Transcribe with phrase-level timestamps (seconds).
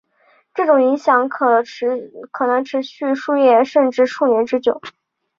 [0.55, 1.63] 这种影响可
[2.47, 4.81] 能持续数月甚至数年之久。